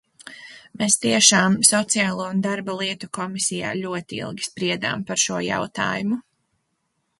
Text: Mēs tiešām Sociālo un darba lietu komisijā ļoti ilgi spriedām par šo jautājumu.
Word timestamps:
Mēs 0.81 0.95
tiešām 1.01 1.57
Sociālo 1.69 2.25
un 2.29 2.41
darba 2.47 2.77
lietu 2.79 3.11
komisijā 3.19 3.75
ļoti 3.83 4.21
ilgi 4.23 4.49
spriedām 4.49 5.07
par 5.11 5.25
šo 5.27 5.41
jautājumu. 5.53 6.21